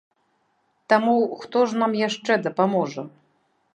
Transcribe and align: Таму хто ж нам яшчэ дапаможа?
Таму 0.93 1.13
хто 1.43 1.59
ж 1.73 1.79
нам 1.81 1.91
яшчэ 2.07 2.33
дапаможа? 2.49 3.01